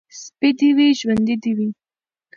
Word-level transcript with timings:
سپى 0.21 0.49
دي 0.59 0.69
وي، 0.77 0.87
ژوندى 0.99 1.35
دي 1.43 1.51
وي. 1.57 1.69